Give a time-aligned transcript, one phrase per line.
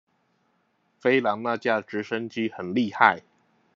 [0.99, 3.21] 飛狼那架直升機很厲害